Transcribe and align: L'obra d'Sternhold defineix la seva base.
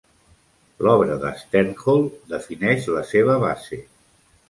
L'obra 0.87 1.17
d'Sternhold 1.27 2.19
defineix 2.35 2.91
la 2.99 3.07
seva 3.15 3.41
base. 3.49 3.83